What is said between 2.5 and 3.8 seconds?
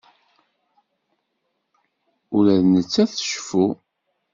d nettat tceffu.